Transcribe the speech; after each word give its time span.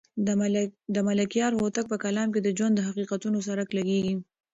د 0.95 0.97
ملکیار 1.09 1.51
هوتک 1.59 1.85
په 1.89 1.97
کلام 2.03 2.27
کې 2.33 2.39
د 2.43 2.49
ژوند 2.57 2.73
د 2.75 2.81
حقیقتونو 2.87 3.37
څرک 3.47 3.69
لګېږي. 3.77 4.15